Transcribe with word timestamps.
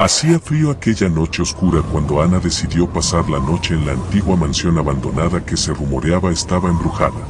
Hacía 0.00 0.40
frío 0.40 0.70
aquella 0.70 1.10
noche 1.10 1.42
oscura 1.42 1.82
cuando 1.82 2.22
Ana 2.22 2.38
decidió 2.38 2.88
pasar 2.88 3.28
la 3.28 3.38
noche 3.38 3.74
en 3.74 3.84
la 3.84 3.92
antigua 3.92 4.34
mansión 4.34 4.78
abandonada 4.78 5.44
que 5.44 5.58
se 5.58 5.74
rumoreaba 5.74 6.30
estaba 6.30 6.70
embrujada. 6.70 7.20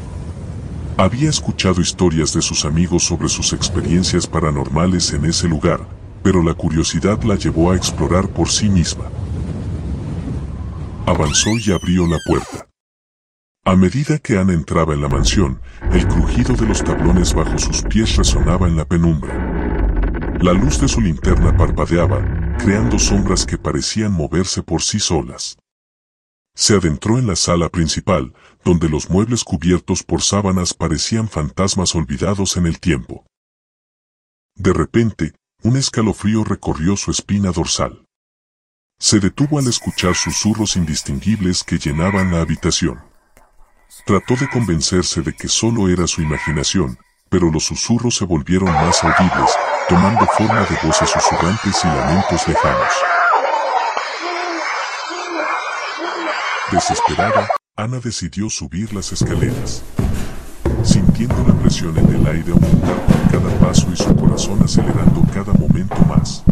Había 0.97 1.31
escuchado 1.31 1.81
historias 1.81 2.33
de 2.33 2.41
sus 2.41 2.65
amigos 2.65 3.03
sobre 3.03 3.29
sus 3.29 3.53
experiencias 3.55 4.29
paranormales 4.29 5.13
en 5.13 5.25
ese 5.25 5.49
lugar, 5.49 5.81
pero 6.23 6.45
la 6.45 6.55
curiosidad 6.55 7.21
la 7.25 7.35
llevó 7.35 7.73
a 7.73 7.77
explorar 7.77 8.29
por 8.29 8.49
sí 8.49 8.69
misma. 8.69 9.07
Avanzó 11.07 11.51
y 11.59 11.73
abrió 11.73 12.07
la 12.07 12.19
puerta. 12.25 12.69
A 13.65 13.75
medida 13.75 14.21
que 14.21 14.39
Ana 14.39 14.53
entraba 14.53 14.95
en 14.95 15.03
la 15.03 15.09
mansión, 15.09 15.61
el 15.93 16.07
crujido 16.07 16.55
de 16.55 16.67
los 16.67 16.85
tablones 16.85 17.35
bajo 17.35 17.59
sus 17.59 17.83
pies 17.83 18.15
resonaba 18.15 18.69
en 18.69 18.77
la 18.77 18.85
penumbra. 18.85 19.35
La 20.41 20.53
luz 20.53 20.81
de 20.81 20.87
su 20.87 21.01
linterna 21.01 21.55
parpadeaba, 21.55 22.23
creando 22.63 22.99
sombras 22.99 23.47
que 23.47 23.57
parecían 23.57 24.13
moverse 24.13 24.63
por 24.63 24.83
sí 24.83 25.01
solas. 25.01 25.57
Se 26.55 26.75
adentró 26.75 27.19
en 27.19 27.27
la 27.27 27.37
sala 27.37 27.71
principal, 27.71 28.35
donde 28.65 28.89
los 28.91 29.09
muebles 29.09 29.45
cubiertos 29.45 30.03
por 30.03 30.21
sábanas 30.21 30.75
parecían 30.75 31.29
fantasmas 31.29 31.95
olvidados 31.95 32.59
en 32.59 32.67
el 32.67 32.79
tiempo. 32.79 33.25
De 34.57 34.75
repente, 34.75 35.33
un 35.63 35.77
escalofrío 35.77 36.45
recorrió 36.45 36.97
su 36.97 37.11
espina 37.11 37.51
dorsal. 37.51 38.05
Se 38.99 39.21
detuvo 39.21 39.59
al 39.59 39.67
escuchar 39.67 40.15
susurros 40.15 40.77
indistinguibles 40.77 41.65
que 41.65 41.79
llenaban 41.79 42.31
la 42.31 42.43
habitación. 42.43 43.01
Trató 44.05 44.37
de 44.37 44.49
convencerse 44.51 45.23
de 45.23 45.33
que 45.33 45.49
solo 45.49 45.89
era 45.89 46.07
su 46.07 46.21
imaginación, 46.21 46.99
pero 47.31 47.51
los 47.51 47.65
susurros 47.65 48.17
se 48.17 48.27
volvieron 48.27 48.71
más 48.71 49.03
audibles, 49.03 49.51
tomando 49.91 50.25
forma 50.39 50.61
de 50.61 50.87
voces 50.87 51.11
susurrantes 51.11 51.85
y 51.85 51.89
lamentos 51.89 52.47
lejanos. 52.47 52.93
Desesperada, 56.71 57.49
Ana 57.75 57.99
decidió 57.99 58.49
subir 58.49 58.95
las 58.95 59.11
escaleras. 59.11 59.83
Sintiendo 60.85 61.45
la 61.45 61.55
presión 61.55 61.99
en 61.99 62.09
el 62.15 62.25
aire 62.25 62.53
aumentar 62.53 63.05
con 63.05 63.41
cada 63.41 63.59
paso 63.59 63.89
y 63.93 63.97
su 63.97 64.15
corazón 64.15 64.63
acelerando 64.63 65.23
cada 65.35 65.53
momento 65.55 65.97
más. 66.09 66.45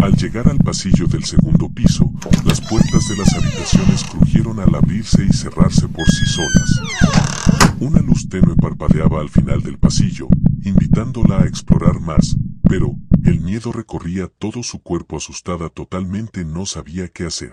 Al 0.00 0.12
llegar 0.12 0.48
al 0.48 0.58
pasillo 0.58 1.08
del 1.08 1.24
segundo 1.24 1.68
piso, 1.68 2.08
las 2.44 2.60
puertas 2.60 3.08
de 3.08 3.16
las 3.16 3.34
habitaciones 3.34 4.04
crujieron 4.04 4.60
al 4.60 4.72
abrirse 4.72 5.24
y 5.24 5.32
cerrarse 5.32 5.88
por 5.88 6.06
sí 6.06 6.24
solas. 6.26 7.65
Una 7.78 8.00
luz 8.00 8.26
tenue 8.30 8.56
parpadeaba 8.56 9.20
al 9.20 9.28
final 9.28 9.62
del 9.62 9.78
pasillo, 9.78 10.28
invitándola 10.62 11.42
a 11.42 11.46
explorar 11.46 12.00
más, 12.00 12.34
pero, 12.66 12.94
el 13.24 13.40
miedo 13.40 13.70
recorría 13.70 14.28
todo 14.28 14.62
su 14.62 14.82
cuerpo 14.82 15.18
asustada 15.18 15.68
totalmente 15.68 16.44
no 16.44 16.64
sabía 16.64 17.08
qué 17.08 17.26
hacer. 17.26 17.52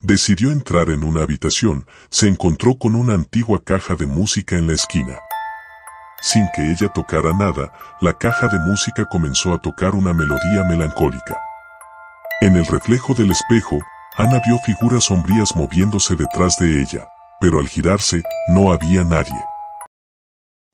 Decidió 0.00 0.50
entrar 0.50 0.88
en 0.88 1.04
una 1.04 1.22
habitación, 1.22 1.86
se 2.08 2.26
encontró 2.26 2.78
con 2.78 2.94
una 2.94 3.12
antigua 3.12 3.62
caja 3.62 3.96
de 3.96 4.06
música 4.06 4.56
en 4.56 4.66
la 4.66 4.72
esquina. 4.72 5.18
Sin 6.22 6.46
que 6.56 6.72
ella 6.72 6.88
tocara 6.88 7.36
nada, 7.36 7.72
la 8.00 8.16
caja 8.16 8.48
de 8.48 8.58
música 8.60 9.04
comenzó 9.04 9.52
a 9.52 9.60
tocar 9.60 9.94
una 9.94 10.14
melodía 10.14 10.64
melancólica. 10.64 11.36
En 12.40 12.56
el 12.56 12.64
reflejo 12.64 13.12
del 13.12 13.30
espejo, 13.30 13.78
Ana 14.16 14.40
vio 14.46 14.58
figuras 14.64 15.04
sombrías 15.04 15.54
moviéndose 15.54 16.16
detrás 16.16 16.56
de 16.58 16.80
ella, 16.80 17.06
pero 17.42 17.58
al 17.58 17.66
girarse, 17.68 18.22
no 18.46 18.72
había 18.72 19.02
nadie. 19.02 19.44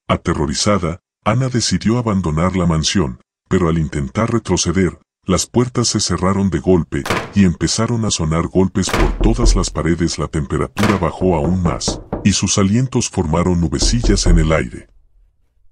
Aterrorizada, 0.06 1.00
Ana 1.24 1.48
decidió 1.48 1.96
abandonar 1.96 2.56
la 2.56 2.67
mansión, 2.67 3.23
pero 3.48 3.70
al 3.70 3.79
intentar 3.79 4.30
retroceder, 4.30 4.98
las 5.24 5.46
puertas 5.46 5.89
se 5.89 5.98
cerraron 5.98 6.51
de 6.51 6.58
golpe 6.58 7.05
y 7.34 7.46
empezaron 7.46 8.05
a 8.05 8.11
sonar 8.11 8.48
golpes 8.48 8.90
por 8.90 9.12
todas 9.18 9.57
las 9.57 9.70
paredes. 9.70 10.18
La 10.18 10.28
temperatura 10.28 10.98
bajó 10.98 11.36
aún 11.36 11.62
más, 11.62 12.02
y 12.23 12.33
sus 12.33 12.58
alientos 12.58 13.08
formaron 13.08 13.62
nubecillas 13.62 14.27
en 14.27 14.39
el 14.39 14.52
aire. 14.52 14.89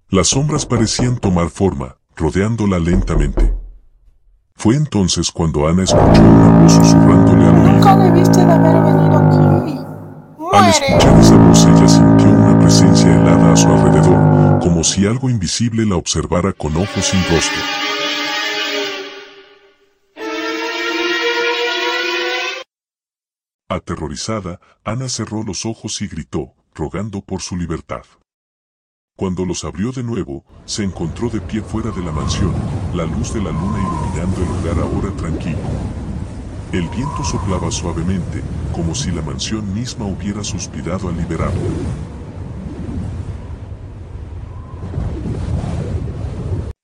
Las 0.09 0.29
sombras 0.29 0.65
parecían 0.65 1.19
tomar 1.19 1.51
forma, 1.51 1.99
rodeándola 2.17 2.79
lentamente. 2.79 3.55
Fue 4.55 4.77
entonces 4.77 5.31
cuando 5.31 5.69
Ana 5.69 5.85
escuchó 5.85 6.23
una 6.23 6.63
voz 6.63 6.73
susurrándole 6.73 7.45
al 7.45 7.55
oído. 7.55 7.73
Nunca 7.73 7.97
debiste 7.99 8.39
de 8.39 8.51
haber 8.51 8.83
venido 8.83 9.19
aquí. 9.19 9.96
Al 10.53 10.69
escuchar 10.69 11.21
esa 11.21 11.37
voz 11.37 11.65
ella 11.65 11.89
sintió 11.89 12.31
una 12.31 12.59
presencia 12.59 13.15
helada 13.15 13.53
a 13.53 13.57
su 13.57 13.69
alrededor, 13.69 14.61
como 14.61 14.85
si 14.85 15.07
algo 15.07 15.29
invisible 15.29 15.85
la 15.85 15.97
observara 15.97 16.53
con 16.53 16.77
ojos 16.77 17.05
sin 17.05 17.21
rostro. 17.25 17.63
Aterrorizada, 23.69 24.61
Ana 24.85 25.09
cerró 25.09 25.43
los 25.43 25.67
ojos 25.67 26.01
y 26.01 26.07
gritó, 26.07 26.55
rogando 26.75 27.21
por 27.21 27.43
su 27.43 27.57
libertad. 27.57 28.05
Cuando 29.17 29.45
los 29.45 29.65
abrió 29.65 29.93
de 29.93 30.03
nuevo, 30.03 30.45
se 30.67 30.85
encontró 30.85 31.31
de 31.31 31.41
pie 31.41 31.63
fuera 31.63 31.91
de 31.91 32.03
la 32.03 32.13
mansión, 32.13 32.55
la 32.95 33.05
luz 33.05 33.33
de 33.33 33.43
la 33.43 33.51
luna 33.51 33.79
iluminando 33.81 34.43
el 34.43 34.49
lugar 34.49 34.79
ahora 34.79 35.11
tranquilo. 35.17 36.06
El 36.73 36.89
viento 36.89 37.23
soplaba 37.23 37.71
suavemente, 37.71 38.43
como 38.73 38.95
si 38.95 39.11
la 39.13 39.23
mansión 39.23 39.73
misma 39.73 40.05
hubiera 40.05 40.43
suspirado 40.43 41.09
al 41.09 41.17
liberarla. 41.17 41.61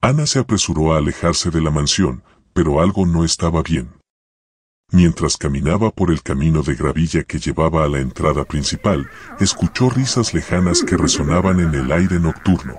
Ana 0.01 0.27
se 0.27 0.39
apresuró 0.39 0.95
a 0.95 0.99
alejarse 0.99 1.51
de 1.51 1.61
la 1.61 1.71
mansión, 1.71 2.23
pero 2.53 2.81
algo 2.81 3.07
no 3.07 3.25
estaba 3.25 3.63
bien. 3.63 3.91
Mientras 4.93 5.37
caminaba 5.37 5.91
por 5.91 6.11
el 6.11 6.23
camino 6.23 6.63
de 6.63 6.75
gravilla 6.75 7.23
que 7.25 7.39
llevaba 7.39 7.85
a 7.85 7.89
la 7.89 8.01
entrada 8.01 8.45
principal, 8.45 9.09
escuchó 9.41 9.89
risas 9.91 10.35
lejanas 10.35 10.83
que 10.83 10.97
resonaban 10.97 11.61
en 11.61 11.75
el 11.75 11.91
aire 11.93 12.21
nocturno. 12.21 12.79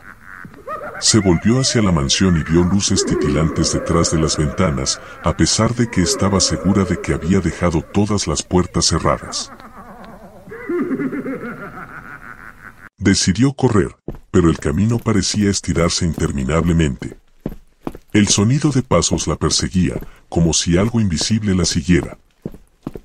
Se 1.04 1.20
volvió 1.20 1.60
hacia 1.60 1.82
la 1.82 1.92
mansión 1.92 2.38
y 2.38 2.50
vio 2.50 2.64
luces 2.64 3.06
titilantes 3.06 3.74
detrás 3.74 4.12
de 4.12 4.22
las 4.22 4.38
ventanas, 4.38 5.02
a 5.22 5.36
pesar 5.36 5.76
de 5.76 5.92
que 5.92 6.02
estaba 6.02 6.40
segura 6.40 6.86
de 6.86 7.02
que 7.02 7.14
había 7.14 7.42
dejado 7.42 7.82
todas 7.82 8.26
las 8.26 8.42
puertas 8.42 8.86
cerradas. 8.86 9.52
Decidió 12.98 13.52
correr, 13.52 13.98
pero 14.32 14.50
el 14.50 14.58
camino 14.60 14.98
parecía 14.98 15.50
estirarse 15.50 16.06
interminablemente. 16.06 17.18
El 18.14 18.30
sonido 18.30 18.72
de 18.72 18.82
pasos 18.82 19.28
la 19.28 19.36
perseguía, 19.36 19.96
como 20.30 20.54
si 20.54 20.78
algo 20.78 21.02
invisible 21.02 21.54
la 21.54 21.66
siguiera. 21.66 22.18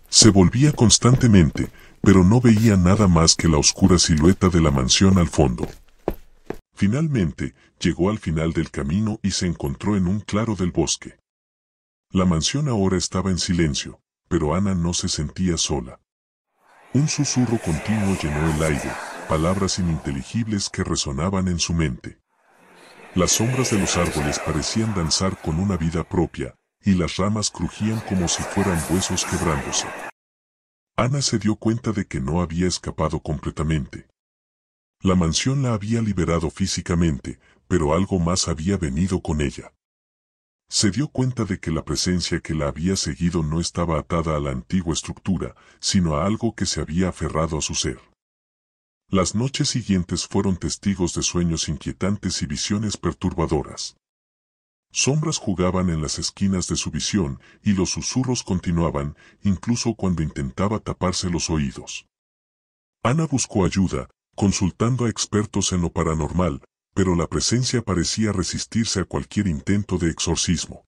Se 0.09 0.31
volvía 0.31 0.71
constantemente, 0.71 1.69
pero 2.01 2.23
no 2.23 2.41
veía 2.41 2.77
nada 2.77 3.09
más 3.09 3.35
que 3.35 3.49
la 3.49 3.59
oscura 3.59 3.99
silueta 3.99 4.51
de 4.51 4.61
la 4.61 4.71
mansión 4.71 5.19
al 5.19 5.27
fondo. 5.27 5.67
Finalmente, 6.79 7.57
llegó 7.81 8.09
al 8.09 8.21
final 8.21 8.53
del 8.53 8.71
camino 8.71 9.19
y 9.21 9.33
se 9.33 9.47
encontró 9.47 9.97
en 9.97 10.07
un 10.07 10.21
claro 10.21 10.55
del 10.55 10.71
bosque. 10.71 11.19
La 12.13 12.25
mansión 12.25 12.69
ahora 12.69 12.97
estaba 12.97 13.31
en 13.31 13.39
silencio, 13.39 14.01
pero 14.29 14.55
Ana 14.55 14.77
no 14.77 14.95
se 14.95 15.09
sentía 15.09 15.57
sola. 15.57 16.01
Un 16.95 17.09
susurro 17.09 17.59
continuo 17.59 18.17
llenó 18.23 18.55
el 18.55 18.63
aire, 18.63 18.93
palabras 19.29 19.81
ininteligibles 19.81 20.71
que 20.71 20.85
resonaban 20.85 21.49
en 21.49 21.59
su 21.59 21.75
mente. 21.75 22.21
Las 23.17 23.33
sombras 23.33 23.73
de 23.73 23.81
los 23.81 23.97
árboles 23.97 24.39
parecían 24.39 24.95
danzar 24.95 25.37
con 25.43 25.59
una 25.59 25.77
vida 25.77 26.09
propia, 26.09 26.55
y 26.85 26.95
las 26.95 27.17
ramas 27.17 27.51
crujían 27.51 27.99
como 28.09 28.29
si 28.29 28.45
fueran 28.45 28.81
huesos 28.89 29.25
quebrándose. 29.25 29.89
Ana 30.95 31.23
se 31.23 31.41
dio 31.41 31.57
cuenta 31.57 31.91
de 31.91 32.07
que 32.07 32.21
no 32.21 32.41
había 32.41 32.69
escapado 32.69 33.19
completamente. 33.19 34.07
La 35.01 35.15
mansión 35.15 35.63
la 35.63 35.75
había 35.75 36.03
liberado 36.03 36.51
físicamente, 36.51 37.39
pero 37.69 37.95
algo 37.95 38.19
más 38.19 38.49
había 38.49 38.77
venido 38.77 39.21
con 39.21 39.41
ella. 39.41 39.73
Se 40.69 40.91
dio 40.91 41.09
cuenta 41.09 41.45
de 41.45 41.61
que 41.61 41.71
la 41.71 41.85
presencia 41.85 42.41
que 42.41 42.55
la 42.55 42.69
había 42.69 42.97
seguido 42.97 43.43
no 43.43 43.61
estaba 43.61 43.99
atada 43.99 44.37
a 44.37 44.41
la 44.41 44.51
antigua 44.51 44.93
estructura, 44.93 45.55
sino 45.81 46.17
a 46.17 46.27
algo 46.27 46.55
que 46.55 46.67
se 46.67 46.81
había 46.81 47.09
aferrado 47.09 47.59
a 47.59 47.63
su 47.63 47.75
ser. 47.75 48.01
Las 49.09 49.35
noches 49.35 49.71
siguientes 49.71 50.27
fueron 50.27 50.57
testigos 50.57 51.15
de 51.15 51.23
sueños 51.23 51.69
inquietantes 51.69 52.43
y 52.43 52.47
visiones 52.47 52.97
perturbadoras. 52.99 53.97
Sombras 54.91 55.39
jugaban 55.39 55.91
en 55.91 56.03
las 56.03 56.19
esquinas 56.19 56.67
de 56.67 56.77
su 56.77 56.91
visión 56.91 57.41
y 57.63 57.73
los 57.73 57.91
susurros 57.91 58.43
continuaban, 58.43 59.17
incluso 59.43 59.95
cuando 59.95 60.23
intentaba 60.23 60.81
taparse 60.81 61.31
los 61.31 61.49
oídos. 61.51 62.07
Ana 63.03 63.27
buscó 63.27 63.65
ayuda, 63.65 64.11
consultando 64.39 65.05
a 65.05 65.11
expertos 65.11 65.73
en 65.73 65.81
lo 65.83 65.91
paranormal, 65.91 66.63
pero 66.95 67.17
la 67.17 67.27
presencia 67.27 67.83
parecía 67.83 68.31
resistirse 68.31 69.01
a 69.01 69.05
cualquier 69.05 69.49
intento 69.49 69.99
de 69.99 70.11
exorcismo. 70.11 70.85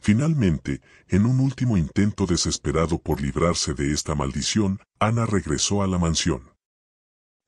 Finalmente, 0.00 0.80
en 1.08 1.26
un 1.26 1.40
último 1.40 1.76
intento 1.76 2.26
desesperado 2.26 3.00
por 3.00 3.20
librarse 3.20 3.74
de 3.74 3.92
esta 3.92 4.14
maldición, 4.14 4.78
Ana 5.00 5.26
regresó 5.26 5.82
a 5.82 5.88
la 5.88 5.98
mansión. 5.98 6.52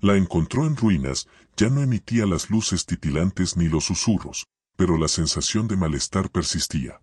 La 0.01 0.17
encontró 0.17 0.67
en 0.67 0.77
ruinas, 0.77 1.29
ya 1.57 1.71
no 1.71 1.83
emitía 1.83 2.27
las 2.27 2.51
luces 2.51 2.85
titilantes 2.85 3.57
ni 3.57 3.69
los 3.69 3.85
susurros, 3.85 4.47
pero 4.77 4.99
la 4.99 5.07
sensación 5.07 5.69
de 5.69 5.77
malestar 5.77 6.31
persistía. 6.31 7.01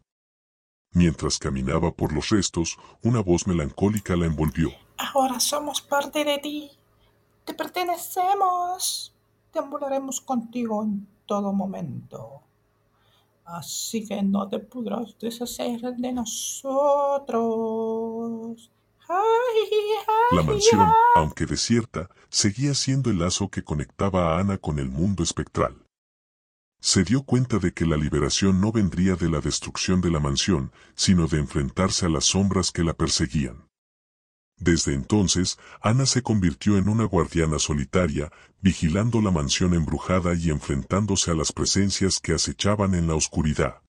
Mientras 0.91 1.39
caminaba 1.39 1.93
por 1.93 2.11
los 2.11 2.29
restos, 2.29 2.77
una 3.01 3.21
voz 3.21 3.47
melancólica 3.47 4.17
la 4.17 4.25
envolvió. 4.25 4.71
Ahora 4.97 5.39
somos 5.39 5.81
parte 5.81 6.25
de 6.25 6.37
ti. 6.39 6.82
Te 7.45 7.53
pertenecemos. 7.53 9.13
Deambularemos 9.53 10.21
contigo 10.21 10.83
en 10.83 11.07
todo 11.25 11.53
momento. 11.53 12.41
Así 13.45 14.07
que 14.07 14.21
no 14.23 14.47
te 14.47 14.59
podrás 14.59 15.17
deshacer 15.19 15.81
de 15.81 16.11
nosotros. 16.13 17.33
La 20.31 20.43
mansión, 20.43 20.89
aunque 21.15 21.45
desierta, 21.45 22.09
seguía 22.29 22.73
siendo 22.73 23.09
el 23.09 23.19
lazo 23.19 23.49
que 23.49 23.63
conectaba 23.63 24.33
a 24.33 24.39
Ana 24.39 24.57
con 24.57 24.79
el 24.79 24.89
mundo 24.89 25.23
espectral. 25.23 25.83
Se 26.79 27.03
dio 27.03 27.23
cuenta 27.23 27.59
de 27.59 27.73
que 27.73 27.85
la 27.85 27.97
liberación 27.97 28.59
no 28.59 28.71
vendría 28.71 29.15
de 29.15 29.29
la 29.29 29.39
destrucción 29.39 30.01
de 30.01 30.09
la 30.09 30.19
mansión, 30.19 30.71
sino 30.95 31.27
de 31.27 31.39
enfrentarse 31.39 32.05
a 32.05 32.09
las 32.09 32.25
sombras 32.25 32.71
que 32.71 32.83
la 32.83 32.93
perseguían. 32.93 33.67
Desde 34.63 34.93
entonces, 34.93 35.59
Ana 35.81 36.05
se 36.05 36.21
convirtió 36.21 36.77
en 36.77 36.87
una 36.87 37.03
guardiana 37.03 37.59
solitaria, 37.59 38.31
vigilando 38.61 39.21
la 39.21 39.29
mansión 39.29 39.73
embrujada 39.73 40.35
y 40.35 40.51
enfrentándose 40.51 41.31
a 41.31 41.33
las 41.33 41.51
presencias 41.51 42.21
que 42.21 42.31
acechaban 42.31 42.95
en 42.95 43.07
la 43.07 43.15
oscuridad. 43.15 43.82